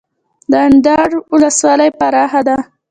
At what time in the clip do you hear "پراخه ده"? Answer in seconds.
1.99-2.57